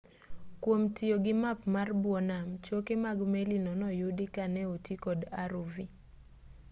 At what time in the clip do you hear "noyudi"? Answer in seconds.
3.81-4.25